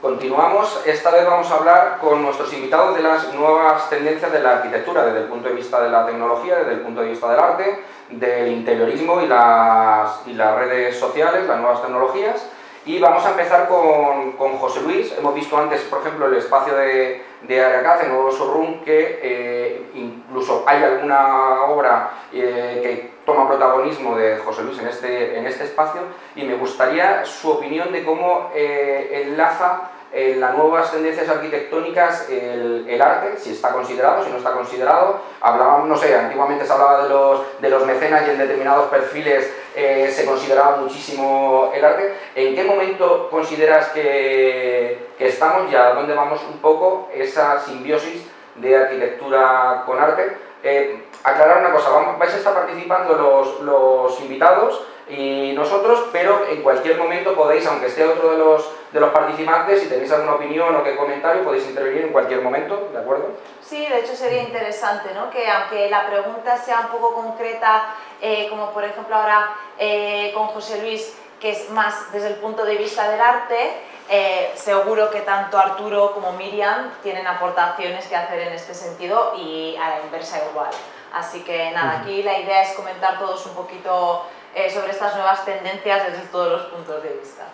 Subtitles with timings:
[0.00, 4.56] Continuamos, esta vez vamos a hablar con nuestros invitados de las nuevas tendencias de la
[4.58, 7.40] arquitectura desde el punto de vista de la tecnología, desde el punto de vista del
[7.40, 12.46] arte, del interiorismo y las, y las redes sociales, las nuevas tecnologías.
[12.86, 15.12] Y vamos a empezar con, con José Luis.
[15.18, 19.90] Hemos visto antes, por ejemplo, el espacio de, de Aracaz, en Nuevo Showroom, que eh,
[19.94, 25.64] incluso hay alguna obra eh, que toma protagonismo de José Luis en este, en este
[25.64, 26.02] espacio
[26.36, 33.02] y me gustaría su opinión de cómo eh, enlaza en las nuevas tendencias arquitectónicas el,
[33.02, 35.20] arte, si está considerado, si no está considerado.
[35.42, 39.52] Hablábamos, no sé, antiguamente se hablaba de los, de los mecenas y en determinados perfiles
[39.74, 42.14] eh, se consideraba muchísimo el arte.
[42.34, 48.26] ¿En qué momento consideras que, que estamos y a dónde vamos un poco esa simbiosis
[48.54, 50.34] de arquitectura con arte?
[50.62, 56.46] Eh, aclarar una cosa, vamos, vais a estar participando los, los invitados y nosotros, pero
[56.48, 60.36] en cualquier momento podéis, aunque esté otro de los, de los participantes, si tenéis alguna
[60.36, 63.28] opinión o qué comentario, podéis intervenir en cualquier momento, ¿de acuerdo?
[63.60, 65.28] Sí, de hecho sería interesante, ¿no?
[65.28, 70.46] Que aunque la pregunta sea un poco concreta, eh, como por ejemplo ahora eh, con
[70.46, 73.74] José Luis, que es más desde el punto de vista del arte,
[74.08, 79.76] eh, seguro que tanto Arturo como Miriam tienen aportaciones que hacer en este sentido y
[79.76, 80.70] a la inversa igual.
[81.12, 85.44] Así que nada, aquí la idea es comentar todos un poquito eh, sobre estas nuevas
[85.44, 87.46] tendencias desde todos los puntos de vista.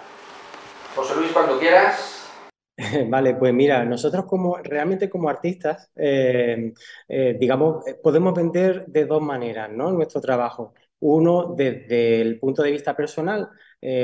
[0.94, 2.30] José Luis, cuando quieras.
[3.08, 6.72] Vale, pues mira, nosotros como realmente como artistas, eh,
[7.08, 9.90] eh, digamos, podemos vender de dos maneras, ¿no?
[9.92, 10.74] Nuestro trabajo.
[11.00, 13.50] Uno desde el punto de vista personal,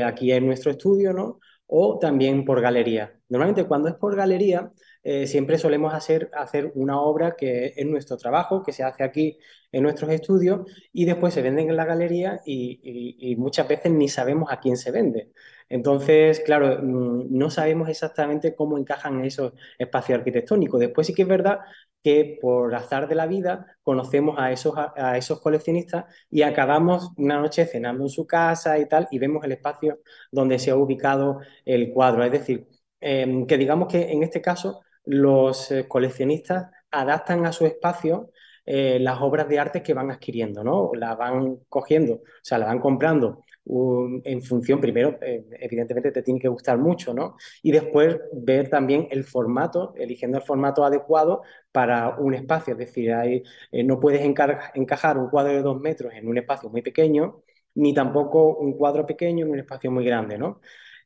[0.04, 1.38] aquí en nuestro estudio, ¿no?
[1.66, 3.14] O también por galería.
[3.28, 4.72] Normalmente cuando es por galería,
[5.02, 9.38] eh, siempre solemos hacer, hacer una obra que es nuestro trabajo, que se hace aquí
[9.72, 14.50] en nuestros estudios y después se venden en la galería y, muchas veces ni sabemos
[14.50, 15.30] a quién se vende.
[15.68, 20.80] Entonces, claro, mm, no sabemos exactamente cómo encajan esos espacios arquitectónicos.
[20.80, 21.60] Después sí que es verdad
[22.02, 28.04] que por azar de la vida conocemos a esos, coleccionistas y acabamos una noche cenando
[28.04, 32.24] en su casa y tal y vemos el espacio donde se ha ubicado el cuadro.
[32.24, 32.66] Es decir,
[33.00, 38.30] em, que digamos que en este caso los eh, coleccionistas adaptan a su espacio
[38.70, 40.90] eh, las obras de arte que van adquiriendo, ¿no?
[40.94, 43.44] Las van cogiendo, o sea, las van comprando
[44.24, 47.36] en función, primero, eh, evidentemente te tiene que gustar mucho, ¿no?
[47.62, 51.42] Y después ver también el formato, eligiendo el formato adecuado
[51.72, 53.12] para un espacio, es decir,
[53.84, 57.42] no puedes encajar un cuadro de dos metros en un espacio muy pequeño,
[57.74, 60.60] ni tampoco un cuadro pequeño en un espacio muy grande, ¿no?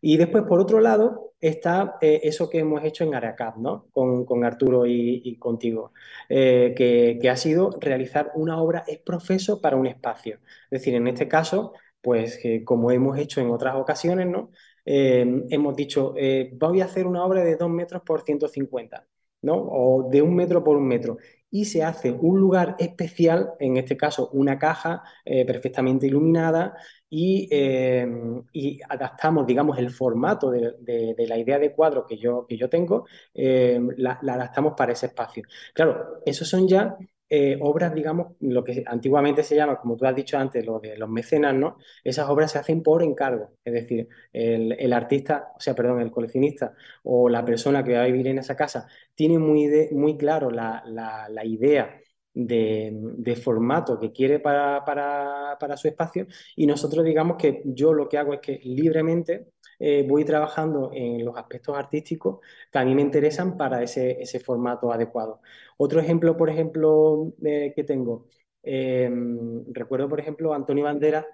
[0.05, 3.87] Y después, por otro lado, está eh, eso que hemos hecho en Aracap, ¿no?
[3.93, 5.93] Con, Arturo y, contigo,
[6.29, 10.41] eh, que, ha sido realizar una obra es profeso para un espacio.
[10.65, 11.73] Es decir, en este caso,
[12.03, 14.51] pues como hemos hecho en otras ocasiones, ¿no?
[14.85, 16.15] Eh, hemos dicho,
[16.55, 19.07] voy a hacer una obra de 2 metros por 150,
[19.43, 19.55] ¿no?
[19.57, 21.19] O de un metro por un metro
[21.51, 26.75] y se hace un lugar especial, en este caso una caja perfectamente iluminada,
[27.15, 28.07] eh,
[28.53, 33.07] y, adaptamos, digamos, el formato de, la idea de cuadro que yo, que yo tengo,
[33.35, 35.43] eh, la, adaptamos para ese espacio.
[35.75, 36.97] Claro, esos son ya
[37.35, 40.99] eh, obras, digamos, lo que antiguamente se llama, como tú has dicho antes, lo de
[40.99, 41.79] los mecenas, ¿no?
[42.05, 46.75] Esas obras se hacen por encargo, es decir, el, artista, o sea, perdón, el coleccionista
[47.05, 50.83] o la persona que va a vivir en esa casa tiene muy, muy claro la,
[50.87, 52.03] la idea
[52.35, 56.27] de, formato que quiere para, para, su espacio
[56.57, 59.52] y nosotros digamos que yo lo que hago es que libremente
[59.85, 62.39] eh, voy trabajando en los aspectos artísticos
[62.71, 65.41] que a mí me interesan para ese, ese formato adecuado.
[65.77, 68.29] Otro ejemplo, por ejemplo, eh, que tengo,
[68.63, 71.27] em, recuerdo, por ejemplo, Antonio Bandera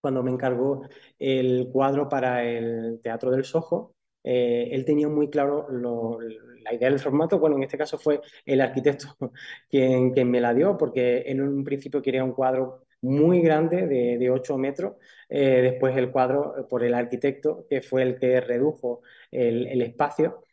[0.00, 0.82] cuando me encargó
[1.18, 3.94] el cuadro para el Teatro del Sojo,
[4.24, 7.38] eh, él tenía muy claro la idea del formato.
[7.38, 9.16] Bueno, en este caso fue el arquitecto
[9.70, 14.58] quien, me la dio, porque en un principio quería un cuadro muy grande de, 8
[14.58, 14.96] metros.
[15.28, 20.44] Eh, después el cuadro, eh, por el arquitecto, que fue el que redujo el, espacio,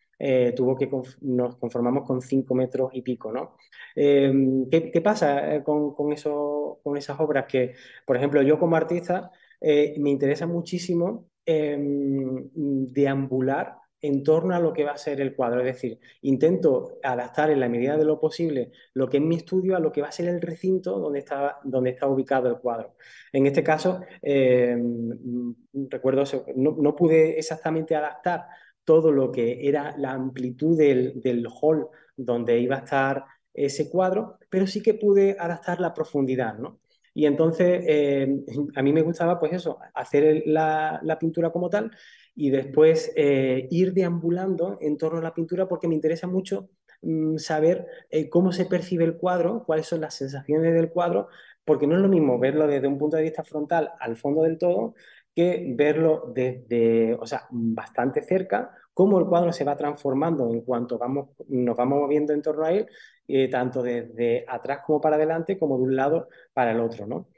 [0.56, 0.90] tuvo que
[1.22, 3.58] nos conformamos con 5 metros y pico, ¿no?
[3.96, 7.46] ¿qué, pasa con, con, eso, con esas obras?
[7.48, 7.74] Que,
[8.06, 9.32] por ejemplo, yo como artista
[9.62, 12.50] me interesa muchísimo Em,
[12.92, 15.60] deambular en torno a lo que va a ser el cuadro.
[15.60, 19.76] Es decir, intento adaptar en la medida de lo posible lo que es mi estudio
[19.76, 22.96] a lo que va a ser el recinto donde está, donde está ubicado el cuadro.
[23.32, 25.56] En este caso, em,
[25.90, 26.24] recuerdo,
[26.56, 28.48] no, no, pude exactamente adaptar
[28.84, 34.38] todo lo que era la amplitud del, del hall donde iba a estar ese cuadro,
[34.50, 36.80] pero sí que pude adaptar la profundidad, ¿no?
[37.16, 38.44] Y entonces eh,
[38.76, 41.92] a mí me gustaba pues eso, hacer la, pintura como tal
[42.36, 46.70] y después eh, ir deambulando en torno a la pintura porque me interesa mucho
[47.02, 51.30] mm, saber eh, cómo se percibe el cuadro, cuáles son las sensaciones del cuadro,
[51.64, 54.58] porque no es lo mismo verlo desde un punto de vista frontal al fondo del
[54.58, 54.94] todo
[55.34, 60.98] que verlo desde, o sea, bastante cerca, cómo el cuadro se va transformando en cuanto
[60.98, 62.88] vamos, nos vamos moviendo en torno a él,
[63.28, 67.30] eh, tanto desde atrás como para adelante, como de un lado para el otro, ¿no?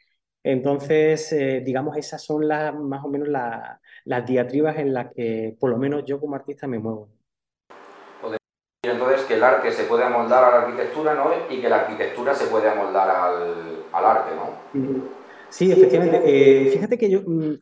[0.44, 5.71] Entonces, eh, digamos, esas son las, más o menos las diatribas en las que, por
[5.71, 7.09] lo menos yo como artista, me muevo.
[8.83, 11.31] Y entonces que el arte se puede amoldar a la arquitectura, ¿no?
[11.50, 14.51] Y que la arquitectura se puede amoldar al, al arte, ¿no?
[15.50, 16.21] Sí, efectivamente.
[16.25, 17.56] Eh, fíjate que yo, mm,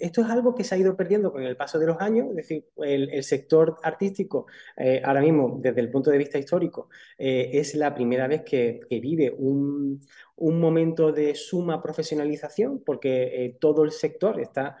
[0.00, 2.36] esto es algo que se ha ido perdiendo con el paso de los años, es
[2.36, 4.46] decir, el, sector artístico
[4.76, 9.32] eh, ahora mismo, desde el punto de vista histórico, es la primera vez que, vive
[9.36, 10.00] un,
[10.36, 14.76] momento de suma profesionalización, porque todo el sector está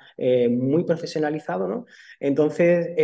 [0.50, 1.86] muy profesionalizado, ¿no?
[2.20, 2.94] Entonces,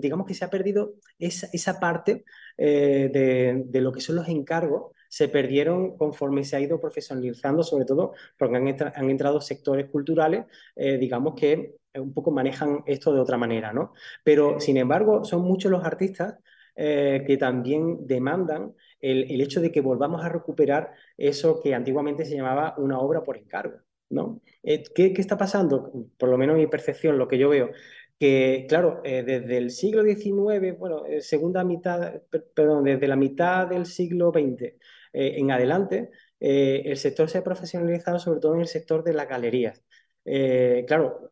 [0.00, 2.24] digamos que se ha perdido esa, parte
[2.56, 8.14] de lo que son los encargos se perdieron conforme se ha ido profesionalizando, sobre todo
[8.36, 13.72] porque han, entrado sectores culturales, eh, digamos que un poco manejan esto de otra manera,
[13.72, 13.92] ¿no?
[14.24, 16.34] Pero, sin embargo, son muchos los artistas
[16.74, 22.34] eh, que también demandan el, hecho de que volvamos a recuperar eso que antiguamente se
[22.34, 23.78] llamaba una obra por encargo,
[24.10, 24.40] ¿no?
[24.64, 25.92] Eh, ¿qué, ¿qué, está pasando?
[26.18, 27.70] Por lo menos mi percepción, lo que yo veo,
[28.18, 32.22] que, claro, desde el siglo XIX, bueno, segunda mitad,
[32.54, 34.74] perdón, desde la mitad del siglo XX
[35.14, 39.14] eh, en adelante, eh, el sector se ha profesionalizado sobre todo en el sector de
[39.14, 39.82] las galerías.
[40.26, 41.30] Eh, claro,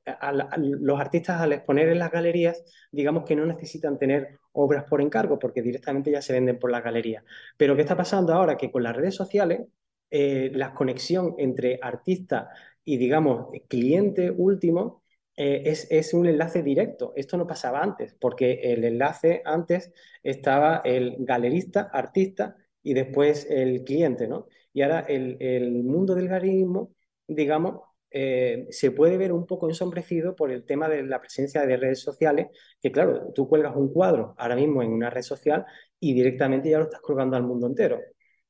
[0.59, 2.63] los artistas al exponer en las galerías,
[2.93, 6.85] digamos que no necesitan tener obras por encargo porque directamente ya se venden por las
[6.85, 7.25] galerías.
[7.57, 8.57] Pero ¿qué está pasando ahora?
[8.57, 9.63] Que con las redes sociales,
[10.11, 12.51] la conexión entre artista
[12.85, 15.03] y, digamos, cliente último
[15.35, 17.15] es, es, un enlace directo.
[17.17, 19.93] Esto no pasaba antes, porque el enlace antes
[20.23, 24.47] estaba el galerista, artista, y después el cliente, ¿no?
[24.73, 26.93] Y ahora el, el mundo del galerismo,
[27.27, 27.81] digamos,
[28.11, 32.01] eh, se puede ver un poco ensombrecido por el tema de la presencia de redes
[32.01, 32.49] sociales,
[32.81, 35.65] que claro, tú cuelgas un cuadro ahora mismo en una red social
[35.99, 38.01] y directamente ya lo estás colgando al mundo entero.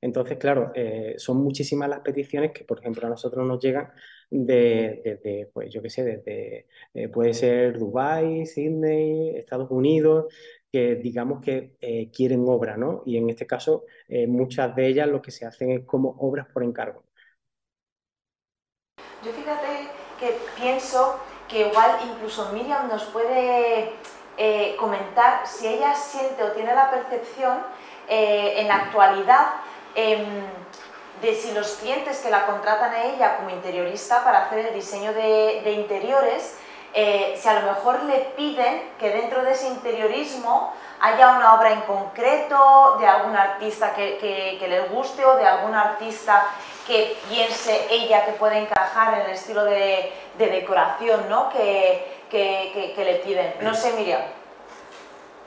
[0.01, 3.89] Entonces, claro, eh, son muchísimas las peticiones que, por ejemplo, a nosotros nos llegan
[4.31, 10.27] desde, pues yo qué sé, desde, eh, puede ser Dubái, Sydney, Estados Unidos,
[10.73, 13.03] que digamos que eh, quieren obra, ¿no?
[13.05, 16.47] Y en este caso, eh, muchas de ellas lo que se hacen es como obras
[16.51, 17.05] por encargo.
[19.23, 23.93] Yo fíjate que pienso que igual incluso Miriam nos puede
[24.39, 27.59] eh, comentar si ella siente o tiene la percepción
[28.09, 29.47] en la actualidad
[29.95, 30.27] em,
[31.23, 35.15] de si los clientes que la contratan a ella como interiorista para hacer el diseño
[35.15, 36.59] de, de interiores
[36.95, 41.73] eh, si a lo mejor le piden que dentro de ese interiorismo haya una obra
[41.73, 46.47] en concreto de algún artista que, que, le guste o de algún artista
[46.87, 51.49] que piense ella que puede encajar en el estilo de, de decoración ¿no?
[51.49, 53.55] que, que, le piden.
[53.61, 54.23] No sé, Miriam.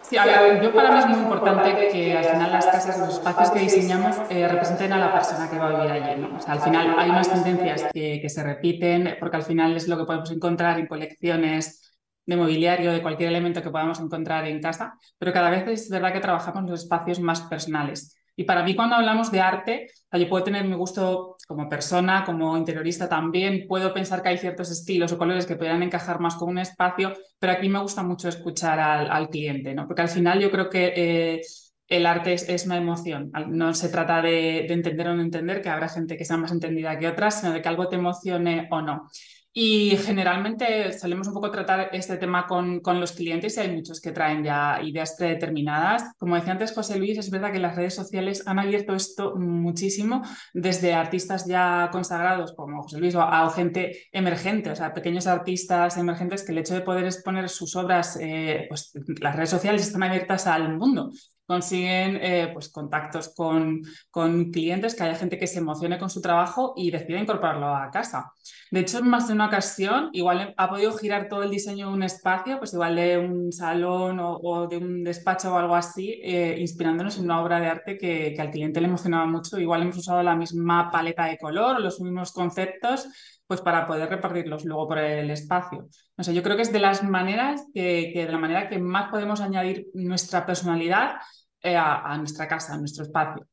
[0.09, 3.15] Sí, a ver, yo para mí es muy importante que al final las casas, los
[3.15, 6.21] espacios que diseñamos eh, representen a la persona que va a vivir allí.
[6.21, 6.37] ¿no?
[6.37, 9.87] O sea, al final hay unas tendencias que, que, se repiten porque al final es
[9.87, 11.91] lo que podemos encontrar en colecciones
[12.25, 16.13] de mobiliario, de cualquier elemento que podamos encontrar en casa, pero cada vez es verdad
[16.13, 18.14] que trabajamos los espacios más personales.
[18.35, 22.57] Y para mí cuando hablamos de arte, yo puedo tener mi gusto como persona, como
[22.57, 26.49] interiorista también, puedo pensar que hay ciertos estilos o colores que podrían encajar más con
[26.49, 29.87] un espacio, pero aquí me gusta mucho escuchar al, cliente, ¿no?
[29.87, 30.93] porque al final yo creo que...
[30.95, 31.41] Eh,
[31.87, 33.31] el arte es, una emoción.
[33.49, 36.51] No se trata de, de, entender o no entender, que habrá gente que sea más
[36.51, 39.07] entendida que otras, sino de que algo te emocione o no.
[39.57, 44.01] Y generalmente solemos un poco tratar este tema con, con, los clientes y hay muchos
[44.01, 46.03] que traen ya ideas predeterminadas.
[46.17, 50.23] Como decía antes José Luis, es verdad que las redes sociales han abierto esto muchísimo,
[50.53, 55.95] desde artistas ya consagrados como José Luis o a, gente emergente, o sea, pequeños artistas
[55.95, 60.03] emergentes que el hecho de poder exponer sus obras, eh, pues las redes sociales están
[60.03, 61.11] abiertas al mundo
[61.45, 66.21] consiguen eh, pues, contactos con, con, clientes, que haya gente que se emocione con su
[66.21, 68.31] trabajo y decida incorporarlo a casa.
[68.71, 71.93] De hecho, en más de una ocasión, igual ha podido girar todo el diseño de
[71.93, 76.57] un espacio, pues igual de un salón o, de un despacho o algo así, eh,
[76.59, 79.59] inspirándonos en una obra de arte que, que al cliente le emocionaba mucho.
[79.59, 83.07] Igual hemos usado la misma paleta de color los mismos conceptos
[83.47, 85.87] pues para poder repartirlos luego por el espacio.
[86.17, 89.09] No sé, yo creo que es de las maneras que, de la manera que más
[89.09, 91.15] podemos añadir nuestra personalidad
[91.61, 93.45] eh, a, nuestra casa, a nuestro espacio.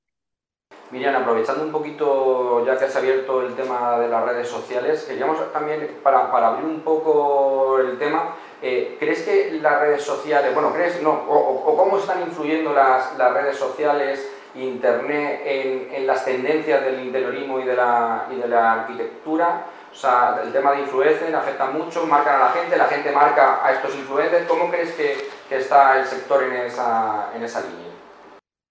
[0.91, 5.51] Miriam, aprovechando un poquito, ya que has abierto el tema de las redes sociales, queríamos
[5.53, 10.73] también, para, para abrir un poco el tema, eh, ¿crees que las redes sociales, bueno,
[10.73, 16.85] crees, no, o, cómo están influyendo las, las redes sociales, Internet, en, en, las tendencias
[16.85, 19.65] del interiorismo y de y de la arquitectura?
[19.93, 23.65] O sea, el tema de influencers afecta mucho, marcan a la gente, la gente marca
[23.65, 24.47] a estos influencers.
[24.47, 27.93] ¿Cómo crees que, está el sector en esa, línea?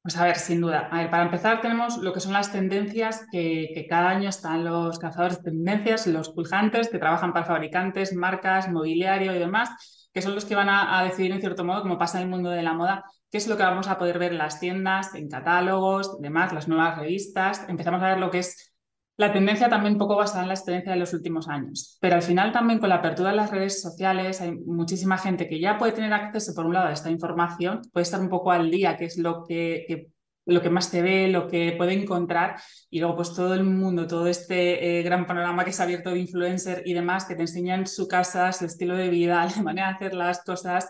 [0.02, 0.90] Pues a ver, sin duda.
[0.92, 4.98] A ver, para empezar tenemos lo que son las tendencias que, cada año están los
[4.98, 10.34] cazadores de tendencias, los puljantes que trabajan para fabricantes, marcas, mobiliario y demás, que son
[10.34, 12.74] los que van a, decidir en cierto modo, como pasa en el mundo de la
[12.74, 16.52] moda, qué es lo que vamos a poder ver en las tiendas, en catálogos, demás,
[16.52, 17.64] las nuevas revistas.
[17.70, 18.72] Empezamos a ver lo que es
[19.18, 21.98] la tendencia también un poco basada en la experiencia de los últimos años.
[22.02, 25.60] Pero al final también con la apertura de las redes sociales hay muchísima gente que
[25.60, 28.72] ya puede tener acceso por un lado a esta información, puede estar un poco al
[28.72, 30.08] día, que es lo que,
[30.46, 32.56] lo que más te ve, lo que puede encontrar
[32.90, 36.12] y luego pues todo el mundo, todo este eh, gran panorama que se ha abierto
[36.12, 39.88] de influencer y demás que te enseñan su casa, su estilo de vida, la manera
[39.90, 40.90] de hacer las cosas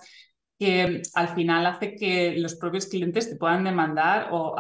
[0.62, 4.56] que al final hace que los propios clientes te puedan demandar o,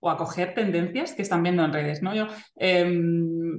[0.00, 2.00] o acoger tendencias que están viendo en redes.
[2.00, 2.14] ¿no?
[2.14, 3.58] Yo em,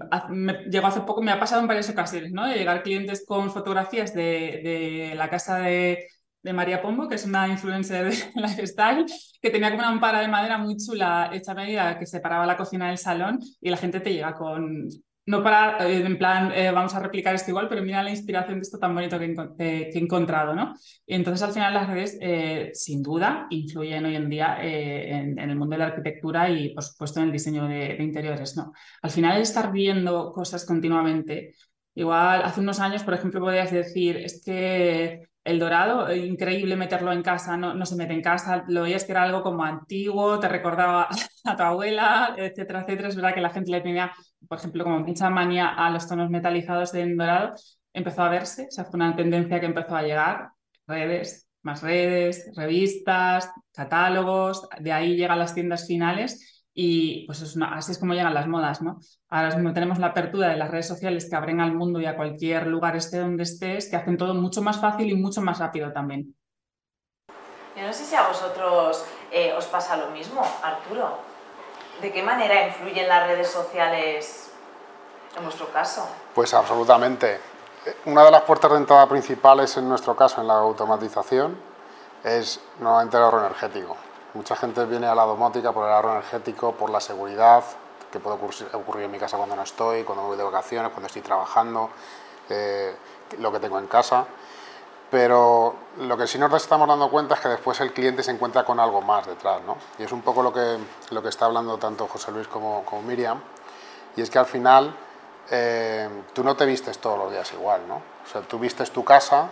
[0.72, 2.48] llego hace poco, me ha pasado en varias ocasiones, ¿no?
[2.48, 4.24] de llegar clientes con fotografías de,
[4.64, 6.08] de la casa de,
[6.42, 9.06] de María Pombo, que es una influencer de lifestyle,
[9.40, 12.58] que tenía como una ampara de madera muy chula hecha a medida que separaba la
[12.58, 14.90] cocina del salón y la gente te llega con
[15.26, 18.58] no para, eh, en plan, eh, vamos a replicar esto igual, pero mira la inspiración
[18.58, 20.74] de esto tan bonito que, he encontrado, ¿no?
[21.08, 25.76] Entonces al final las redes, eh, sin duda, influyen hoy en día en, el mundo
[25.76, 28.74] de la arquitectura y, por supuesto, en el diseño de, de, interiores, ¿no?
[29.02, 31.56] Al final estar viendo cosas continuamente,
[31.96, 37.12] igual hace unos años, por ejemplo, podrías decir, es que el dorado, eh, increíble meterlo
[37.12, 40.40] en casa, no, no se mete en casa, lo veías que era algo como antiguo,
[40.40, 41.10] te recordaba
[41.44, 43.10] a tu abuela, etcétera, etcétera.
[43.10, 44.14] Es verdad que la gente le tenía,
[44.48, 47.54] por ejemplo, como mucha manía a los tonos metalizados en dorado,
[47.94, 50.50] empezó a verse, o sea, fue una tendencia que empezó a llegar,
[50.88, 57.92] redes, más redes, revistas, catálogos, de ahí llegan las tiendas finales y pues es así
[57.92, 59.00] es como llegan las modas, ¿no?
[59.30, 62.16] Ahora mismo tenemos la apertura de las redes sociales que abren al mundo y a
[62.16, 65.92] cualquier lugar esté donde estés, que hacen todo mucho más fácil y mucho más rápido
[65.92, 66.36] también.
[67.76, 71.18] Yo no sé si a vosotros eh, os pasa lo mismo, Arturo.
[72.02, 74.52] ¿De qué manera influyen las redes sociales
[75.38, 76.08] en vuestro caso?
[76.34, 77.40] Pues absolutamente.
[78.06, 81.58] Una de las puertas de entrada principales en nuestro caso en la automatización
[82.24, 83.98] es nuevamente el ahorro energético.
[84.34, 87.64] Mucha gente viene a la domótica por el ahorro energético, por la seguridad,
[88.12, 88.36] que puede
[88.74, 91.90] ocurrir, en mi casa cuando no estoy, cuando voy de vacaciones, cuando estoy trabajando,
[92.50, 92.96] eh,
[93.40, 94.26] lo que tengo en casa.
[95.12, 98.66] Pero lo que sí nos estamos dando cuenta es que después el cliente se encuentra
[98.66, 99.78] con algo más detrás, ¿no?
[100.00, 100.80] Y es un poco lo que,
[101.12, 103.40] lo que está hablando tanto José Luis como, como Miriam,
[104.16, 104.96] y es que al final
[105.52, 107.96] eh, tú no te vistes todos los días igual, ¿no?
[107.98, 109.50] O sea, tú vistes tu casa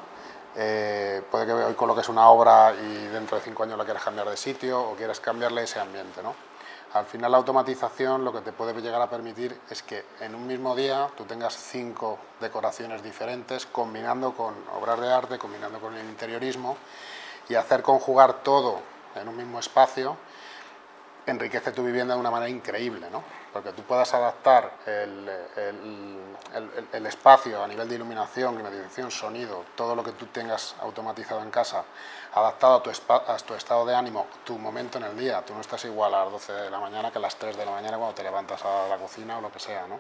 [0.56, 4.30] eh, puede que hoy coloques una obra y dentro de cinco años la quieras cambiar
[4.30, 6.22] de sitio o quieras cambiarle ese ambiente.
[6.22, 6.36] ¿no?
[6.94, 10.46] Al final la automatización lo que te puede llegar a permitir es que en un
[10.46, 16.06] mismo día tú tengas cinco decoraciones diferentes combinando con obras de arte, combinando con el
[16.06, 16.76] interiorismo
[17.48, 18.80] y hacer conjugar todo
[19.16, 20.18] en un mismo espacio
[21.26, 23.24] enriquece tu vivienda de una manera increíble, ¿no?
[23.52, 25.30] porque tú puedas adaptar el,
[27.06, 31.84] espacio a nivel de iluminación, climatización, sonido, todo lo que tú tengas automatizado en casa,
[32.34, 35.44] adaptado a tu, a tu, estado de ánimo, tu momento en el día.
[35.46, 37.66] Tú no estás igual a las 12 de la mañana que a las 3 de
[37.66, 39.86] la mañana cuando te levantas a la cocina o lo que sea.
[39.88, 40.00] ¿no?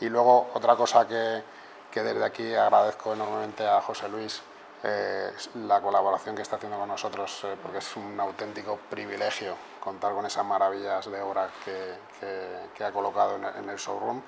[0.00, 1.42] Y luego otra cosa que,
[1.90, 4.42] que desde aquí agradezco enormemente a José Luis
[4.84, 5.30] eh,
[5.66, 10.26] la colaboración que está haciendo con nosotros, eh, porque es un auténtico privilegio contar con
[10.26, 11.94] esas maravillas de obra que,
[12.76, 14.20] que, ha colocado en, el showroom.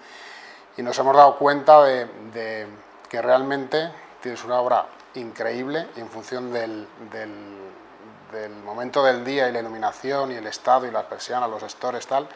[0.76, 2.68] Y nos hemos dado cuenta de,
[3.08, 9.60] que realmente tienes una obra increíble en función del, del, momento del día y la
[9.60, 12.28] iluminación y el estado y las persianas, los stores, tal,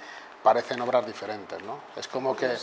[0.43, 1.61] parecen obras diferentes.
[1.63, 1.79] ¿no?
[1.97, 2.57] Es como que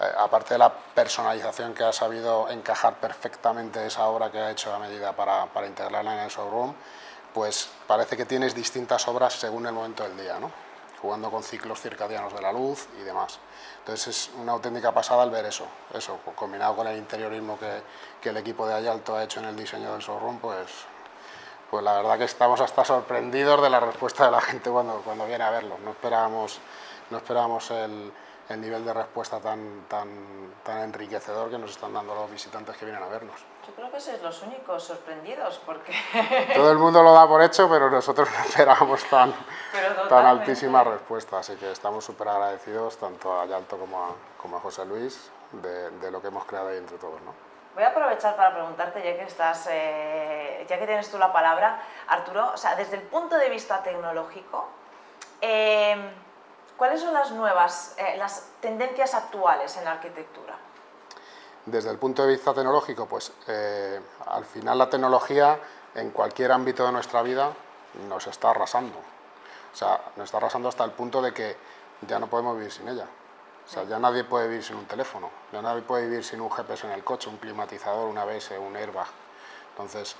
[0.00, 4.74] eh, aparte de la personalización que ha sabido encajar perfectamente esa obra que ha hecho
[4.74, 6.74] a medida para, para, integrarla en el showroom,
[7.32, 10.50] pues parece que tienes distintas obras según el momento del día, ¿no?
[11.04, 13.38] jugando con ciclos circadianos de la luz y demás.
[13.80, 17.82] Entonces es una auténtica pasada al ver eso, eso combinado con el interiorismo que,
[18.22, 20.66] que el equipo de Ayalto ha hecho en el diseño del showroom, pues,
[21.70, 25.26] pues la verdad que estamos hasta sorprendidos de la respuesta de la gente cuando, cuando
[25.26, 25.76] viene a verlo.
[25.84, 26.58] No esperábamos,
[27.10, 28.10] no esperábamos el,
[28.48, 30.08] el nivel de respuesta tan, tan,
[30.62, 33.40] tan enriquecedor que nos están dando los visitantes que vienen a vernos.
[33.66, 35.94] Yo creo que sois los únicos sorprendidos porque...
[36.54, 39.34] Todo el mundo lo da por hecho, pero nosotros no esperábamos tan,
[40.08, 44.60] tan altísima respuesta, así que estamos súper agradecidos tanto a Yalto como a, como a
[44.60, 47.20] José Luis de, de, lo que hemos creado ahí entre todos.
[47.22, 47.32] ¿no?
[47.74, 51.80] Voy a aprovechar para preguntarte, ya que, estás, eh, ya que tienes tú la palabra,
[52.08, 54.68] Arturo, o sea, desde el punto de vista tecnológico,
[55.40, 55.96] eh,
[56.76, 60.56] ¿Cuáles son las nuevas, eh, las tendencias actuales en la arquitectura?
[61.66, 65.58] Desde el punto de vista tecnológico, pues eh, al final la tecnología
[65.94, 67.52] en cualquier ámbito de nuestra vida
[68.08, 68.98] nos está arrasando.
[69.72, 71.56] O sea, nos está arrasando hasta el punto de que
[72.02, 73.06] ya no podemos vivir sin ella.
[73.64, 76.50] O sea, ya nadie puede vivir sin un teléfono, ya nadie puede vivir sin un
[76.50, 79.06] GPS en el coche, un climatizador, un ABS, un airbag.
[79.70, 80.16] Entonces,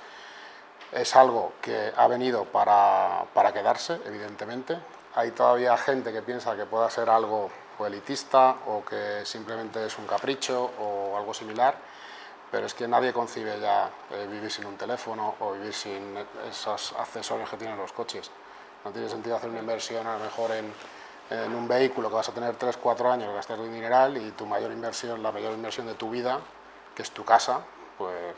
[0.91, 4.79] es algo que ha venido para, para quedarse, evidentemente,
[5.15, 10.05] hay todavía gente que piensa que pueda ser algo elitista o que simplemente es un
[10.05, 11.75] capricho o algo similar,
[12.51, 16.17] pero es que nadie concibe ya eh, vivir sin un teléfono o vivir sin
[16.49, 18.29] esos accesorios que tienen los coches.
[18.83, 20.73] No tiene sentido hacer una inversión a lo mejor en,
[21.55, 24.71] un vehículo que vas a tener 3, 4 años, gastar un dineral y tu mayor
[24.71, 26.39] inversión, la mayor inversión de tu vida,
[26.93, 27.61] que es tu casa,
[27.97, 28.35] pues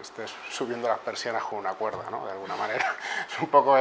[0.00, 2.26] estés subiendo las persianas con una cuerda, ¿no?
[2.26, 2.84] De alguna manera.
[3.28, 3.76] Es un poco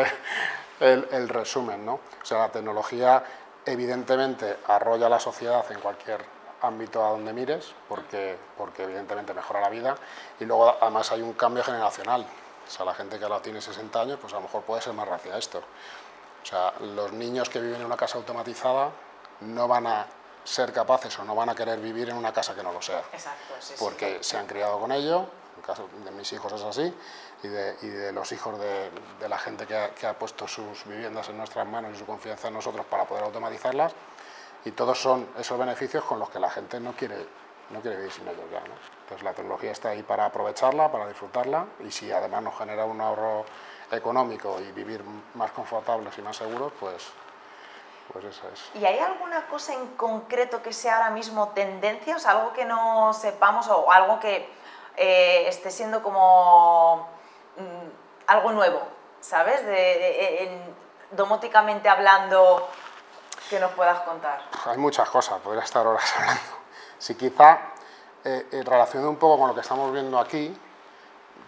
[0.80, 1.94] el, resumen, ¿no?
[1.94, 3.24] O sea, la tecnología
[3.66, 6.26] evidentemente arrolla la sociedad en cualquier
[6.62, 9.96] ámbito a donde mires, porque, porque evidentemente mejora la vida,
[10.40, 12.26] y luego además hay un cambio generacional.
[12.68, 14.94] O sea, la gente que ahora tiene 60 años, pues a lo mejor puede ser
[14.94, 15.60] más hacia esto.
[15.60, 18.92] O sea, los niños que viven en una casa automatizada
[19.42, 20.06] no van a
[20.44, 23.04] ser capaces o no van a querer vivir en una casa que no lo sea.
[23.14, 26.62] Exacto, sí, porque se han criado con ello, en el caso de mis hijos es
[26.64, 26.94] así,
[27.44, 30.48] y de, y de los hijos de, de la gente que ha, que ha, puesto
[30.48, 33.94] sus viviendas en nuestras manos y su confianza en nosotros para poder automatizarlas,
[34.66, 37.26] y todos son esos beneficios con los que la gente no quiere,
[37.72, 38.60] no quiere vivir sin ellos ya.
[38.60, 38.76] ¿no?
[39.04, 43.02] Entonces la tecnología está ahí para aprovecharla, para disfrutarla, y si además nos genera un
[43.02, 43.46] ahorro
[43.92, 47.12] económico y vivir más confortables y más seguros, pues
[48.12, 48.72] pues es.
[48.76, 52.16] ¿Y hay alguna cosa en concreto que sea ahora mismo tendencia?
[52.16, 54.50] O sea, algo que no sepamos o algo que
[54.98, 57.08] eh, esté siendo como
[57.58, 57.90] mmm,
[58.28, 58.82] algo nuevo,
[59.20, 59.66] ¿sabes?
[59.66, 60.76] De, de, en,
[61.12, 62.68] domóticamente hablando,
[63.50, 64.42] que nos puedas contar.
[64.66, 66.42] Hay muchas cosas, podría estar horas hablando.
[66.98, 67.60] Si quizá,
[68.24, 70.58] eh, eh, relacionado un poco con lo que estamos viendo aquí,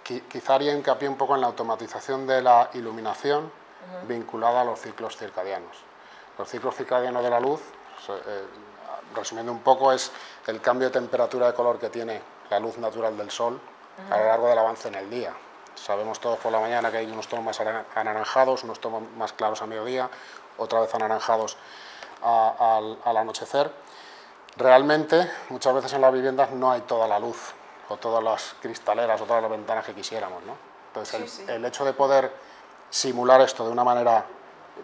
[0.03, 4.07] quizá haría hincapié un poco en la automatización de la iluminación uh -huh.
[4.07, 5.92] vinculada a los ciclos circadianos.
[6.37, 7.61] Los ciclos circadianos de la luz,
[8.09, 8.43] eh,
[9.15, 10.11] resumiendo un poco, es
[10.47, 13.59] el cambio de temperatura de color que tiene la luz natural del sol
[14.09, 15.33] a lo largo del avance en el día.
[15.75, 19.61] Sabemos todos por la mañana que hay unos tonos más anaranjados, unos tonos más claros
[19.61, 20.09] a mediodía,
[20.57, 21.57] otra vez anaranjados
[22.23, 23.71] a, a, al anochecer.
[24.55, 27.53] Realmente, muchas veces en las viviendas no hay toda la luz,
[27.89, 30.43] o todas las cristaleras, o todas las ventanas que quisiéramos.
[30.43, 30.55] ¿no?
[30.87, 31.51] Entonces, sí, el, sí.
[31.51, 32.31] el hecho de poder
[32.89, 34.25] simular esto de una manera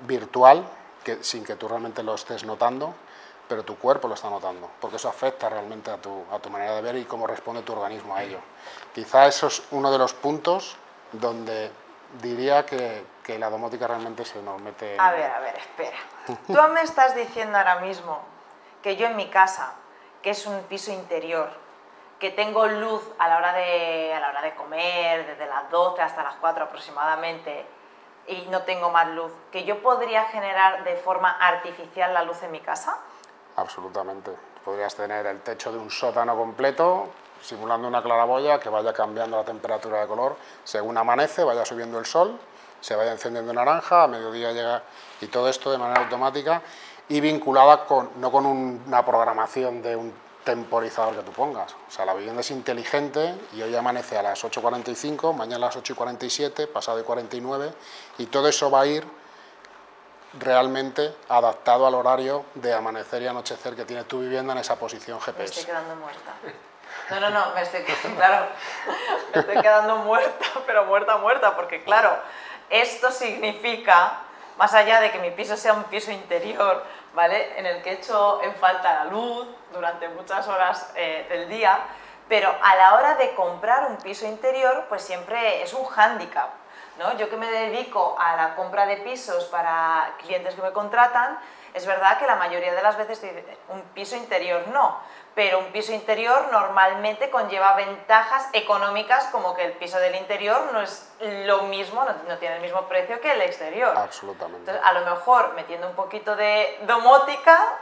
[0.02, 0.68] virtual,
[1.04, 2.94] que, sin que tú realmente lo estés notando,
[3.48, 6.76] pero tu cuerpo lo está notando, porque eso afecta realmente a tu, a tu manera
[6.76, 8.40] de ver y cómo responde tu organismo a ello.
[8.94, 10.78] Quizá eso es uno de los puntos
[11.12, 11.72] donde
[12.22, 14.96] diría que, que la domótica realmente se nos mete...
[15.00, 15.98] A ver, a ver, espera.
[16.48, 18.20] Tú me estás diciendo ahora mismo
[18.84, 19.74] que yo en mi casa,
[20.22, 21.50] que es un piso interior,
[22.20, 26.02] que tengo luz a la hora de, a la hora de comer, desde las 12
[26.02, 27.66] hasta las 4 aproximadamente,
[28.30, 32.52] y no tengo más luz, que yo podría generar de forma artificial la luz en
[32.52, 32.98] mi casa?
[33.56, 34.32] Absolutamente.
[34.64, 37.08] Podrías tener el techo de un sótano completo,
[37.42, 42.06] simulando una claraboya que vaya cambiando la temperatura de color según amanece, vaya subiendo el
[42.06, 42.38] sol,
[42.80, 44.84] se vaya encendiendo naranja, a mediodía llega
[45.22, 46.62] y todo esto de manera automática
[47.08, 50.14] y vinculada con, no con un, una programación de un
[50.50, 51.76] temporizador que tú pongas.
[51.88, 55.78] O sea, la vivienda es inteligente y hoy amanece a las 8.45, mañana a las
[55.78, 57.72] 8.47, pasado y 49
[58.18, 59.06] y todo eso va a ir
[60.40, 65.22] realmente adaptado al horario de amanecer y anochecer que tiene tu vivienda en esa posición
[65.22, 65.38] GPS.
[65.38, 66.32] Me estoy quedando muerta.
[67.12, 67.82] No, no, no, me estoy,
[68.18, 68.48] claro,
[69.36, 72.18] me estoy quedando muerta, pero muerta, muerta, porque claro,
[72.72, 74.22] esto significa,
[74.58, 77.58] más allá de que mi piso sea un piso interior, ¿vale?
[77.58, 81.80] En el que echo en falta la luz durante muchas horas eh, del día,
[82.28, 86.50] pero a la hora de comprar un piso interior, pues siempre es un hándicap,
[87.00, 87.18] ¿no?
[87.18, 91.40] Yo que me dedico a la compra de pisos para clientes que me contratan,
[91.74, 93.22] es verdad que la mayoría de las veces
[93.70, 95.00] un piso interior no,
[95.36, 100.82] pero un piso interior normalmente conlleva ventajas económicas como que el piso del interior no
[100.82, 101.10] es
[101.46, 103.96] lo mismo, no, no tiene el mismo precio que el exterior.
[103.96, 104.72] Absolutamente.
[104.72, 107.78] Entonces, a lo mejor metiendo un poquito de domótica...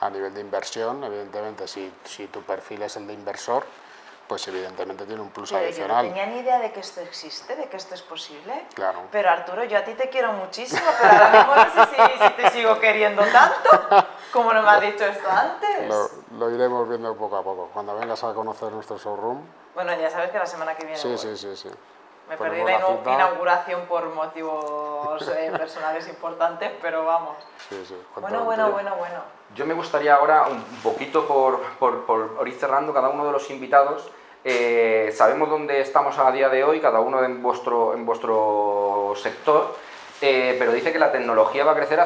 [0.00, 3.64] A nivel de inversión, evidentemente, si, si tu perfil es el de inversor,
[4.32, 6.06] pues evidentemente tiene un plus adicional.
[6.06, 8.64] Yo no tenía ni idea de que esto existe, de que esto es posible.
[8.74, 9.02] Claro.
[9.12, 12.50] Pero Arturo, yo a ti te quiero muchísimo, pero ahora mismo no sé si, te
[12.50, 15.86] sigo queriendo tanto como no me has dicho esto antes.
[15.86, 17.70] Lo, lo, iremos viendo poco a poco.
[17.72, 19.40] Cuando vengas a conocer nuestro showroom.
[19.74, 20.98] Bueno, ya sabes que la semana que viene.
[20.98, 21.68] Sí, sí, sí, sí.
[22.28, 22.78] Me perdí la,
[23.14, 27.36] inauguración por motivos eh, personales importantes, pero vamos.
[27.68, 27.96] Sí, sí.
[28.16, 29.20] Bueno, bueno, bueno, bueno.
[29.54, 33.50] Yo me gustaría ahora, un poquito por, por, por ir cerrando cada uno de los
[33.50, 34.10] invitados,
[34.44, 39.76] eh, sabemos dónde estamos a día de hoy, cada uno en vuestro, en vuestro sector,
[40.22, 42.00] eh, pero dice que la tecnología va a crecer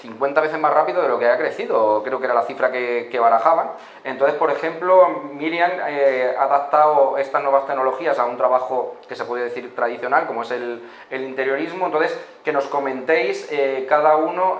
[0.00, 3.08] 50 veces más rápido de lo que ha crecido, creo que era la cifra que,
[3.10, 3.70] que barajaban.
[4.04, 9.24] Entonces, por ejemplo, Miriam eh, ha adaptado estas nuevas tecnologías a un trabajo que se
[9.24, 11.86] puede decir tradicional, como es el, el interiorismo.
[11.86, 13.48] Entonces, que nos comentéis
[13.88, 14.58] cada uno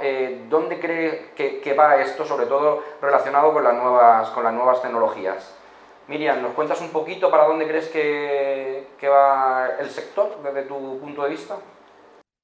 [0.49, 4.83] dónde cree que, que, va esto, sobre todo relacionado con las nuevas, con las nuevas
[4.83, 5.61] tecnologías.
[6.11, 11.23] Miriam, ¿nos cuentas un poquito para dónde crees que, va el sector desde tu punto
[11.23, 11.57] de vista?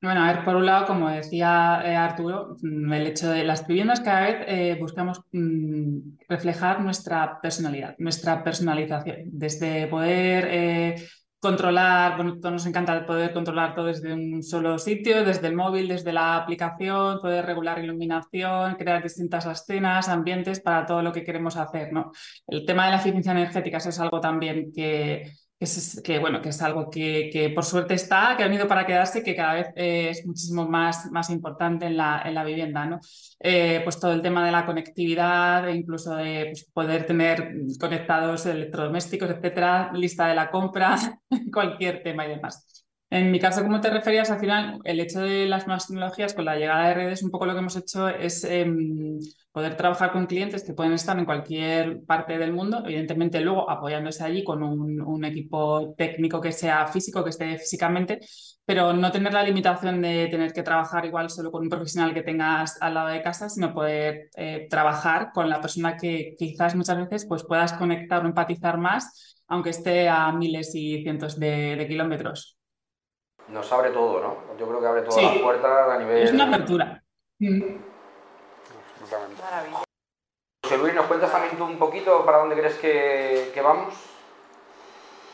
[0.03, 3.67] Bueno, a ver, por un lado, como decía eh, Arturo, mm, el hecho de las
[3.67, 10.95] viviendas cada vez eh, buscamos mm, reflejar nuestra personalidad, nuestra personalización, desde poder eh,
[11.41, 16.13] controlar, bueno, nos encanta poder controlar todo desde un solo sitio, desde el móvil, desde
[16.13, 21.93] la aplicación, poder regular iluminación, crear distintas escenas, ambientes para todo lo que queremos hacer,
[21.93, 22.13] ¿no?
[22.47, 26.61] El tema de la eficiencia energética es algo también que, es, que, bueno, que es
[26.62, 30.11] algo que, que, por suerte está, que ha venido para quedarse, que cada vez eh,
[30.11, 32.85] es muchísimo más, más importante en la, en la vivienda.
[32.85, 33.01] ¿no?
[33.40, 38.47] Eh, pues todo el tema de la conectividad, e incluso de pues, poder tener conectados
[38.47, 40.97] electrodomésticos, etcétera, lista de la compra,
[41.53, 42.86] cualquier tema y demás.
[43.17, 46.45] En mi caso, como te referías, al final, el hecho de las nuevas tecnologías con
[46.45, 49.19] la llegada de redes, un poco lo que hemos hecho es em,
[49.53, 54.23] poder trabajar con clientes que pueden estar en cualquier parte del mundo, evidentemente luego apoyándose
[54.23, 58.21] allí con un, equipo técnico que sea físico, que esté físicamente,
[58.67, 62.23] pero no tener la limitación de tener que trabajar igual solo con un profesional que
[62.23, 66.99] tengas al lado de casa, sino poder eh, trabajar con la persona que quizás muchas
[66.99, 72.56] veces pues, puedas conectar o empatizar más, aunque esté a miles y cientos de kilómetros
[73.49, 74.57] nos abre todo, ¿no?
[74.59, 76.23] Yo creo que abre todas las puertas a nivel...
[76.23, 77.03] Es una apertura.
[77.39, 77.77] Mm.
[79.41, 79.85] Maravilla.
[80.65, 83.95] José Luis, ¿nos cuentas también tú un poquito para dónde crees que, que vamos?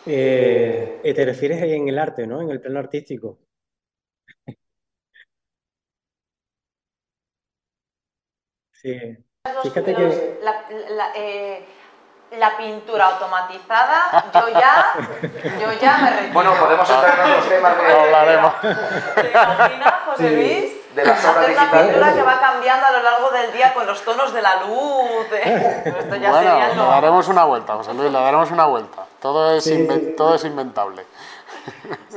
[0.05, 2.41] Eh, te refieres en el arte, ¿no?
[2.43, 3.39] En el plano artístico.
[8.73, 9.17] Sí.
[9.63, 10.39] Fíjate que...
[11.17, 11.67] Eh,
[12.39, 14.95] la pintura automatizada, yo ya,
[15.61, 16.33] yo ya me retiro.
[16.35, 17.93] Bueno, podemos entrar en los temas de...
[17.93, 18.55] Hablaremos.
[18.61, 20.95] ¿Te imaginas, José Luis?
[20.95, 21.73] De las obras digitales.
[21.73, 24.57] una pintura que va cambiando a lo largo del día con los tonos de la
[24.63, 25.27] luz.
[25.33, 29.07] Esto ya bueno, sería le daremos una vuelta, José Luis, le daremos una vuelta.
[29.21, 29.71] Todo es,
[30.17, 31.05] todo es inventable.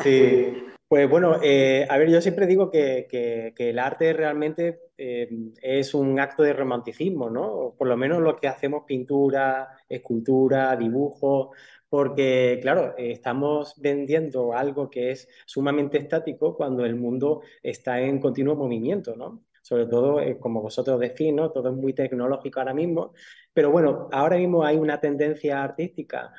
[0.03, 0.65] Sí.
[0.87, 5.29] Pues bueno, eh, a ver, yo siempre digo que, el arte realmente eh,
[5.61, 7.73] es un acto de romanticismo, ¿no?
[7.77, 11.51] Por lo menos lo que hacemos pintura, escultura, dibujo,
[11.89, 18.55] porque claro, estamos vendiendo algo que es sumamente estático cuando el mundo está en continuo
[18.55, 19.43] movimiento, ¿no?
[19.61, 21.51] Sobre todo, eh, como vosotros decís, ¿no?
[21.51, 23.13] Todo es muy tecnológico ahora mismo,
[23.53, 26.33] pero bueno, ahora mismo hay una tendencia artística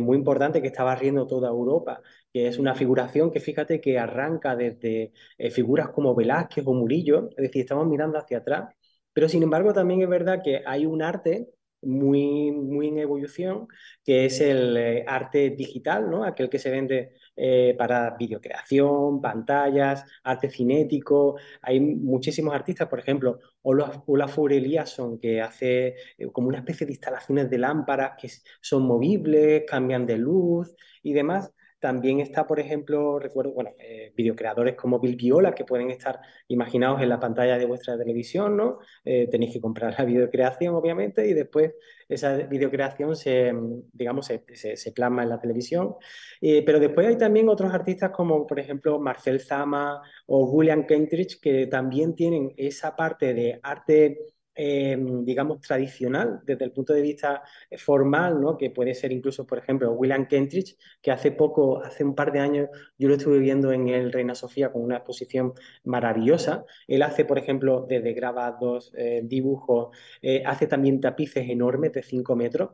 [0.00, 4.56] muy importante que está barriendo toda Europa que es una figuración que fíjate que arranca
[4.56, 8.74] desde eh, figuras como Velázquez o Murillo, es decir, estamos mirando hacia atrás,
[9.12, 11.48] pero sin embargo también es verdad que hay un arte
[11.82, 13.68] muy, muy en evolución,
[14.04, 16.24] que es el eh, arte digital, ¿no?
[16.24, 21.38] aquel que se vende eh, para videocreación, pantallas, arte cinético.
[21.62, 25.96] Hay muchísimos artistas, por ejemplo, Olaf, Olaf Eliasson, que hace
[26.32, 28.28] como una especie de instalaciones de lámparas que
[28.60, 31.52] son movibles, cambian de luz y demás.
[31.80, 37.00] También está, por ejemplo, recuerdo, bueno, eh, videocreadores como Bill Viola, que pueden estar imaginados
[37.02, 38.78] en la pantalla de vuestra televisión, ¿no?
[39.04, 41.74] Eh, tenéis que comprar la videocreación, obviamente, y después
[42.08, 43.52] esa videocreación se,
[43.92, 45.94] digamos, se, plasma en la televisión.
[46.40, 51.40] Eh, pero después hay también otros artistas como, por ejemplo, Marcel Zama o William Kentridge,
[51.40, 54.18] que también tienen esa parte de arte
[54.60, 57.44] Em, digamos, tradicional desde el punto de vista
[57.76, 58.56] formal, ¿no?
[58.58, 62.40] que puede ser incluso, por ejemplo, William Kentridge, que hace poco, hace un par de
[62.40, 62.68] años,
[62.98, 65.52] yo lo estuve viendo en el Reina Sofía con una exposición
[65.84, 66.64] maravillosa.
[66.88, 72.34] Él hace, por ejemplo, desde grabados, eh, dibujos, eh, hace también tapices enormes de 5
[72.34, 72.70] metros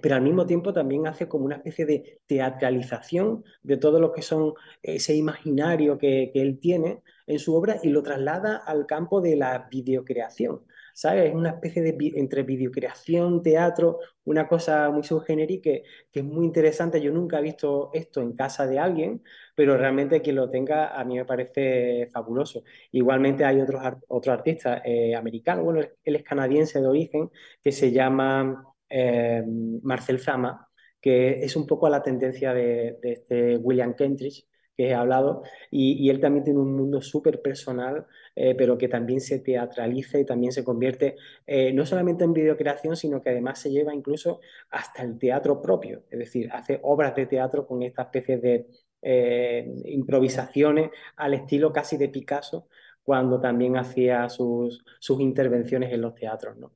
[0.00, 4.22] pero al mismo tiempo también hace como una especie de teatralización de todo lo que
[4.22, 9.20] son ese imaginario que, que, él tiene en su obra y lo traslada al campo
[9.20, 10.64] de la videocreación.
[10.94, 17.00] Es una especie de entre videocreación, teatro, una cosa muy subgenérica que, es muy interesante.
[17.00, 19.22] Yo nunca he visto esto en casa de alguien,
[19.54, 22.62] pero realmente quien lo tenga a mí me parece fabuloso.
[22.92, 27.30] Igualmente hay otros artistas eh, americanos, bueno, él es canadiense de origen,
[27.62, 29.42] que se llama eh,
[29.82, 30.68] Marcel Zama,
[31.00, 34.46] que es un poco a la tendencia de, de este William Kentridge,
[34.80, 39.20] que he hablado, y, él también tiene un mundo súper personal, eh, pero que también
[39.20, 41.16] se teatraliza y también se convierte
[41.46, 44.40] eh, no solamente en videocreación, sino que además se lleva incluso
[44.70, 48.68] hasta el teatro propio, es decir, hace obras de teatro con esta especie de
[49.02, 52.66] eh, improvisaciones al estilo casi de Picasso,
[53.02, 56.56] cuando también hacía sus, sus intervenciones en los teatros.
[56.56, 56.72] ¿no?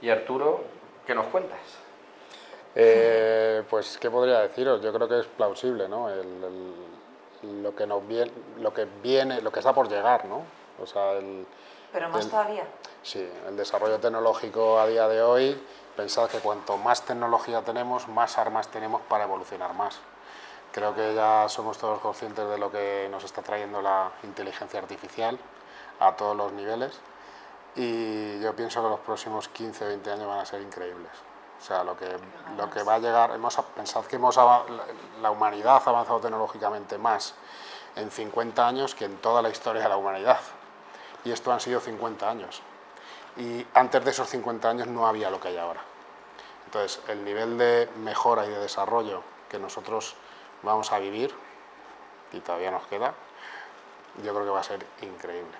[0.00, 0.64] Y Arturo,
[1.06, 1.81] ¿qué nos cuentas?
[2.74, 4.80] Eh, pues, ¿qué podría deciros?
[4.82, 6.08] Yo creo que es plausible, ¿no?
[7.42, 10.42] lo, que nos viene, lo que viene, lo que está por llegar, ¿no?
[10.80, 11.46] O sea, el,
[11.92, 12.64] Pero más todavía.
[13.02, 15.60] Sí, el desarrollo tecnológico a día de hoy,
[15.96, 19.98] pensad que cuanto más tecnología tenemos, más armas tenemos para evolucionar más.
[20.72, 25.38] Creo que ya somos todos conscientes de lo que nos está trayendo la inteligencia artificial
[26.00, 26.98] a todos los niveles
[27.76, 31.10] y yo pienso que los próximos 15, 20 años van a ser increíbles.
[31.62, 32.08] O sea, lo que,
[32.56, 37.36] lo que va a llegar, hemos, pensad que hemos, la humanidad ha avanzado tecnológicamente más
[37.94, 40.40] en 50 años que en toda la historia de la humanidad.
[41.24, 42.62] Y esto han sido 50 años.
[43.36, 45.80] Y antes de esos 50 años no había lo que hay ahora.
[46.64, 50.16] Entonces, el nivel de mejora y de desarrollo que nosotros
[50.64, 51.32] vamos a vivir,
[52.32, 53.14] y todavía nos queda,
[54.24, 55.56] yo creo que va a ser increíble.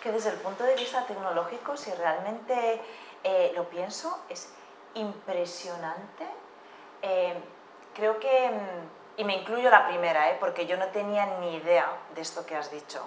[0.00, 2.80] Que desde el punto de vista tecnológico, si realmente
[3.24, 4.52] eh, lo pienso, es
[4.94, 6.26] impresionante.
[7.02, 7.34] Eh,
[7.94, 11.86] creo que, mm, y me incluyo la primera, eh, porque yo no tenía ni idea
[12.14, 13.02] de esto que has dicho,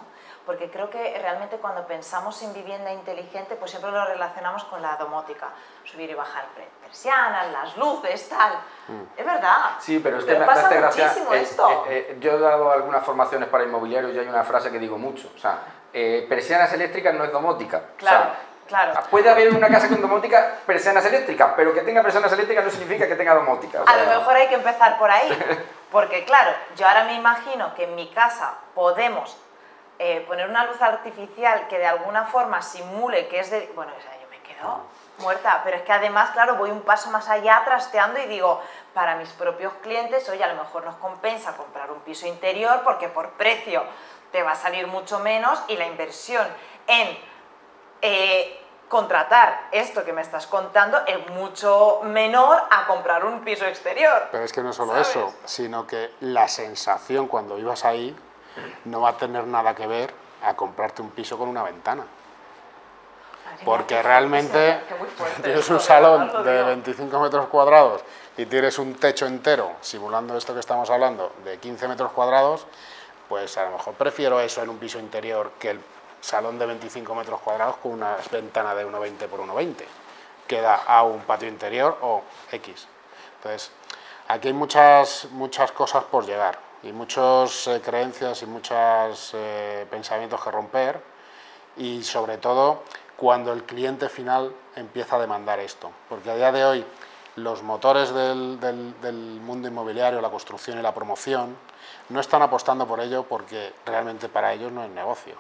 [0.45, 4.95] porque creo que realmente cuando pensamos en vivienda inteligente, pues siempre lo relacionamos con la
[4.97, 5.49] domótica,
[5.83, 6.45] subir y bajar
[6.81, 8.53] persianas, las luces, tal.
[8.87, 9.03] Mm.
[9.17, 9.57] Es verdad.
[9.79, 11.85] Sí, pero es que me pasa muchísimo esto.
[11.89, 15.31] Eh, yo he dado algunas formaciones para inmobiliarios y hay una frase que digo mucho,
[15.35, 15.59] o sea,
[15.91, 17.81] persianas eléctricas no es domótica.
[17.97, 18.54] Claro.
[18.67, 18.93] Claro.
[18.95, 22.71] Ah, puede haber una casa con domótica, persianas eléctricas, pero que tenga persianas eléctricas no
[22.71, 23.83] significa que tenga domótica.
[23.85, 25.29] A lo mejor hay que empezar por ahí,
[25.91, 29.37] porque claro, yo ahora me imagino que en mi casa podemos
[29.99, 33.71] eh, poner una luz artificial que de alguna forma simule que es de...
[33.75, 34.81] Bueno, o sea, yo me quedo
[35.19, 38.61] muerta, pero es que además, claro, voy un paso más allá trasteando y digo,
[38.93, 43.09] para mis propios clientes, oye, a lo mejor nos compensa comprar un piso interior porque
[43.09, 43.83] por precio
[44.31, 46.45] te va a salir mucho menos y la inversión
[46.87, 47.17] en
[48.01, 54.29] eh, contratar esto que me estás contando es mucho menor a comprar un piso exterior.
[54.31, 58.15] Pero es que no solo eso, sino que la sensación cuando ibas ahí
[58.85, 62.05] no va a tener nada que ver a comprarte un piso con una ventana.
[63.63, 64.81] Porque realmente
[65.41, 68.03] tienes un salón de 25 metros cuadrados
[68.37, 72.67] y tienes un techo entero, simulando esto que estamos hablando, de 15 metros cuadrados,
[73.29, 75.79] pues a lo mejor prefiero eso en un piso interior que el
[76.25, 79.75] salón de 25 metros cuadrados con una ventana de 1,20 por 1,20,
[80.47, 82.87] que da a un patio interior o X.
[83.37, 83.71] Entonces,
[84.27, 90.43] aquí hay muchas, muchas cosas por llegar y muchas eh, creencias y muchos eh, pensamientos
[90.43, 90.99] que romper
[91.77, 92.81] y sobre todo
[93.15, 96.85] cuando el cliente final empieza a demandar esto, porque a día de hoy
[97.35, 101.55] los motores del, del, mundo inmobiliario, la construcción y la promoción,
[102.09, 105.35] no están apostando por ello porque realmente para ellos no es negocio.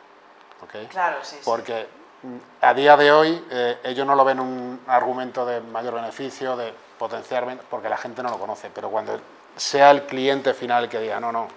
[0.89, 1.87] Claro, sí, Porque
[2.23, 6.55] mm, a día de hoy eh, ellos no lo ven un argumento de mayor beneficio,
[6.55, 9.19] de potenciar, porque la gente no lo conoce, pero cuando
[9.55, 11.47] sea el cliente final el que diga, no, no,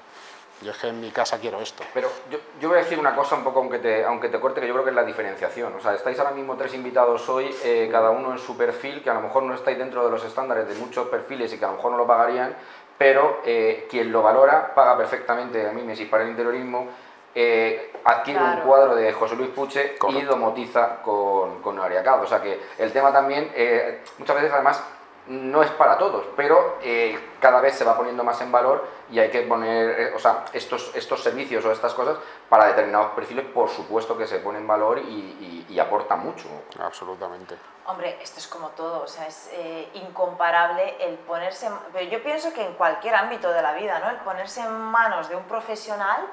[0.63, 1.85] yo es que en mi casa quiero esto.
[1.95, 4.61] Pero yo, yo, voy a decir una cosa un poco, aunque te, aunque te corte,
[4.61, 5.75] que yo creo que es la diferenciación.
[5.75, 9.11] O sea, estáis ahora mismo tres invitados hoy, eh, cada uno en su perfil, que
[9.11, 11.69] a lo mejor no estáis dentro de los estándares de muchos perfiles y que a
[11.69, 12.57] lo mejor no lo pagarían,
[12.97, 16.89] pero eh, quien lo valora paga perfectamente a mí, si para el interiorismo
[17.35, 22.61] eh, adquiere un cuadro de José Luis Puche y domotiza con, con O sea que
[22.79, 24.83] el tema también, eh, muchas veces además,
[25.27, 29.19] no es para todos, pero eh, cada vez se va poniendo más en valor y
[29.19, 32.17] hay que poner, o sea, estos, estos servicios o estas cosas
[32.49, 36.49] para determinados perfiles, por supuesto que se ponen en valor y, y, aporta mucho.
[36.83, 37.57] Absolutamente.
[37.87, 39.51] Hombre, esto es como todo, o sea, es
[39.95, 44.09] incomparable el ponerse, pero yo pienso que en cualquier ámbito de la vida, ¿no?
[44.09, 46.27] El ponerse en manos de un profesional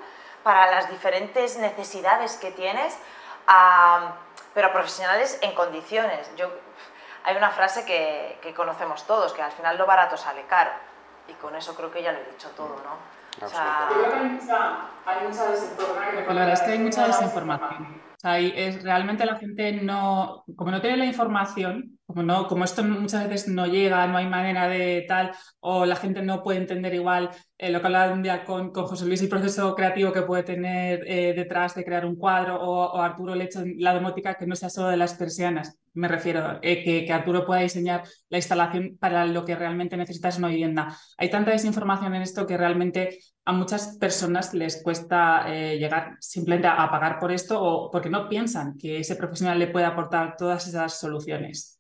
[0.45, 2.95] para las diferentes necesidades que tienes,
[4.53, 6.29] pero profesionales en condiciones.
[6.37, 6.51] Yo,
[7.23, 10.69] hay una frase que, que, conocemos todos, que al final lo barato sale caro.
[11.27, 13.43] Y con eso creo que ya lo he dicho todo, ¿no?
[13.43, 16.49] O sea, hay mucha, hay mucha desinformación.
[16.51, 18.01] es que hay mucha desinformación.
[18.17, 23.27] sea, es, realmente la gente no, como no tiene la información, como, como esto muchas
[23.29, 27.29] veces no llega, no hay manera de tal, o la gente no puede entender igual
[27.57, 31.03] eh, lo que hablaba un día con, José Luis, el proceso creativo que puede tener
[31.07, 34.69] eh, detrás de crear un cuadro, o, Arturo le hecho la domótica que no sea
[34.69, 39.25] solo de las persianas, me refiero, eh, que, que, Arturo pueda diseñar la instalación para
[39.25, 40.97] lo que realmente necesitas una vivienda.
[41.17, 46.83] Hay tanta desinformación en esto que realmente a muchas personas les cuesta llegar simplemente a,
[46.83, 50.67] a pagar por esto o porque no piensan que ese profesional le puede aportar todas
[50.67, 51.74] esas soluciones.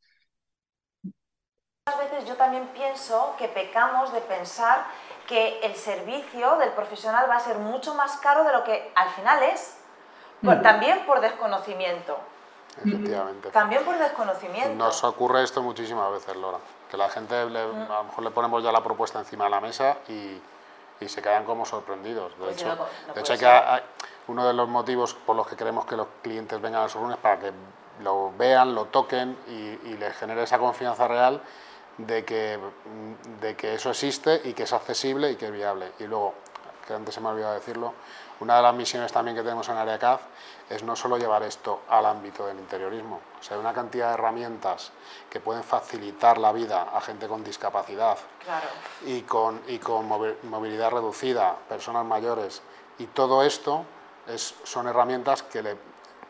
[1.87, 4.87] Muchas veces yo también pienso que pecamos de pensar
[5.27, 9.09] que el servicio del profesional va a ser mucho más caro de lo que al
[9.09, 9.77] final es,
[10.63, 12.17] también por desconocimiento.
[12.83, 13.51] Efectivamente.
[13.51, 14.73] También por desconocimiento.
[14.73, 16.57] Nos ocurre esto muchísimas veces, Lora,
[16.89, 19.97] que la gente, a lo mejor le ponemos ya la propuesta encima de la mesa
[20.07, 20.41] y,
[21.05, 22.31] se quedan como sorprendidos.
[22.31, 23.83] De pues hecho, de hecho que
[24.27, 27.17] uno de los motivos por los que queremos que los clientes vengan a los es
[27.17, 27.51] para que
[27.99, 31.43] lo vean, lo toquen y, y les genere esa confianza real
[31.97, 32.59] de que,
[33.41, 35.91] de que eso existe y que es accesible y que es viable.
[35.99, 36.33] Y luego,
[36.85, 37.93] que antes se me ha olvidado decirlo,
[38.39, 40.19] una de las misiones también que tenemos en Área CAD
[40.69, 44.13] es no solo llevar esto al ámbito del interiorismo, o sea, hay una cantidad de
[44.15, 44.91] herramientas
[45.29, 48.17] que pueden facilitar la vida a gente con discapacidad
[49.05, 50.07] y, con, y con
[50.43, 52.61] movilidad reducida, personas mayores,
[52.97, 53.85] y todo esto
[54.27, 55.77] es, son herramientas que le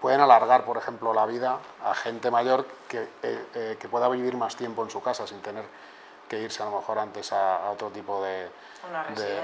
[0.05, 4.37] pueden alargar, por ejemplo, la vida a gente mayor que, eh, eh, que, pueda vivir
[4.37, 5.65] más tiempo en su casa sin tener
[6.29, 8.47] que irse a lo mejor antes a, otro tipo de...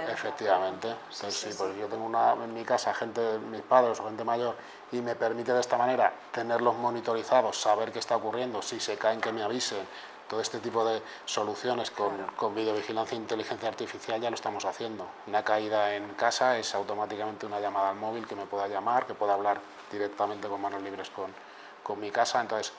[0.07, 0.87] efectivamente.
[0.89, 4.55] Entonces, sí, pues yo tengo una, en mi casa gente, mis padres o gente mayor,
[4.91, 9.19] y me permite de esta manera tenerlos monitorizados, saber qué está ocurriendo, si se caen
[9.19, 9.87] que me avisen,
[10.29, 15.07] todo este tipo de soluciones con, con videovigilancia e inteligencia artificial ya lo estamos haciendo.
[15.25, 19.15] Una caída en casa es automáticamente una llamada al móvil que me pueda llamar, que
[19.15, 19.59] pueda hablar
[19.91, 21.33] directamente con manos libres con,
[21.83, 22.41] con mi casa.
[22.41, 22.73] Entonces,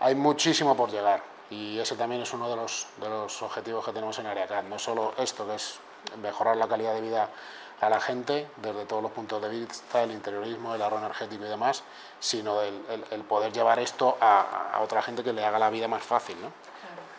[0.00, 3.92] hay muchísimo por llegar y ese también es uno de los, de los objetivos que
[3.92, 4.64] tenemos en AreaCAD.
[4.64, 5.78] No solo esto, que es
[6.20, 7.28] mejorar la calidad de vida
[7.80, 11.48] a la gente desde todos los puntos de vista, el interiorismo, el ahorro energético y
[11.48, 11.82] demás,
[12.20, 15.88] sino el, el, poder llevar esto a, a, otra gente que le haga la vida
[15.88, 16.40] más fácil.
[16.40, 16.50] ¿no?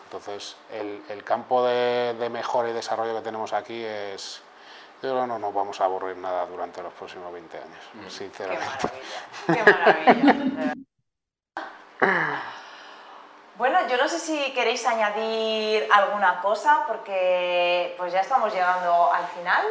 [0.04, 4.40] Entonces, el, el campo de, de, mejora y desarrollo que tenemos aquí es,
[5.02, 8.08] yo creo que no nos vamos a aburrir nada durante los próximos 20 años, mm.
[8.08, 8.88] sinceramente.
[9.46, 10.74] Qué maravilla,
[13.56, 19.26] Bueno, yo no sé si queréis añadir alguna cosa, porque pues ya estamos llegando al
[19.28, 19.66] final,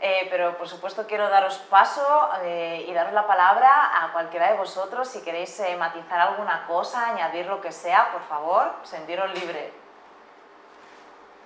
[0.00, 4.56] eh, pero por supuesto quiero daros paso eh, y daros la palabra a cualquiera de
[4.56, 5.08] vosotros.
[5.08, 9.72] Si queréis eh, matizar alguna cosa, añadir lo que sea, por favor, sentiros libre.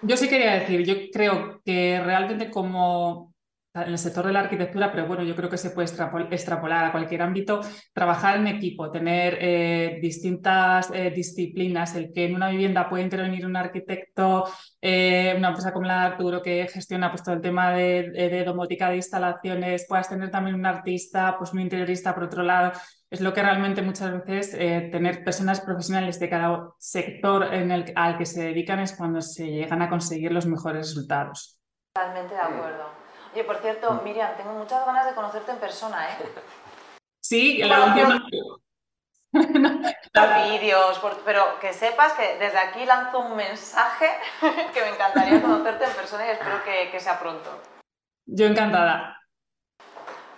[0.07, 3.35] Yo sí quería decir, yo creo que realmente como
[3.75, 5.88] en el sector de la arquitectura, pero bueno, yo creo que se puede
[6.31, 7.61] extrapolar a cualquier ámbito,
[7.93, 13.45] trabajar en equipo, tener eh, distintas eh, disciplinas, el que en una vivienda puede intervenir
[13.47, 14.45] un arquitecto,
[14.81, 18.45] eh, una empresa como la de Arturo que gestiona pues, todo el tema de, de,
[18.45, 22.73] domótica de instalaciones, puedas tener también un artista, pues un interiorista por otro lado,
[23.14, 24.50] es lo que realmente muchas veces
[24.90, 29.46] tener personas profesionales de cada sector en el, al que se dedican es cuando se
[29.46, 31.61] llegan a conseguir los mejores resultados.
[31.94, 32.90] Totalmente de acuerdo.
[33.33, 34.05] Oye, por cierto, mm.
[34.05, 36.16] Miriam, tengo muchas ganas de conocerte en persona, ¿eh?
[37.20, 38.27] Sí, la última...
[40.50, 44.09] vídeos, pero que sepas que desde aquí lanzo un mensaje
[44.74, 47.62] que me encantaría conocerte en persona y espero que, sea pronto.
[48.27, 49.20] Yo encantada.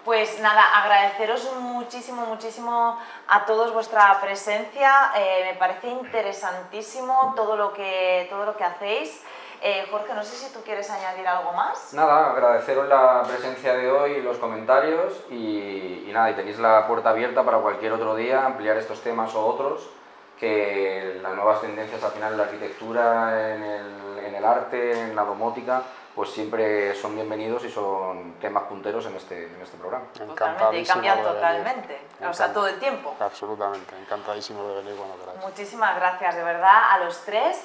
[0.06, 5.10] Pues nada, agradeceros muchísimo, muchísimo a todos vuestra presencia.
[5.16, 9.24] Eh, me parece interesantísimo todo lo que, todo lo que hacéis.
[9.60, 11.92] Eh, Jorge, no sé si tú quieres añadir algo más.
[11.92, 17.42] Nada, agradeceros la presencia de hoy, los comentarios y, nada, y tenéis la puerta abierta
[17.42, 19.90] para cualquier otro día ampliar estos temas o otros,
[20.38, 25.16] que las nuevas tendencias al final en la arquitectura, en el, en el arte, en
[25.16, 25.82] la domótica,
[26.16, 30.06] pues siempre son bienvenidos y son temas punteros en este, en este programa.
[30.14, 33.14] Totalmente, y cambian totalmente, o sea, todo el tiempo.
[33.20, 35.40] Absolutamente, encantadísimo de venir cuando queráis.
[35.40, 37.62] Muchísimas gracias, de verdad, a los tres.